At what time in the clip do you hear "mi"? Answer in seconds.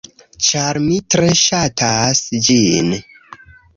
0.85-0.95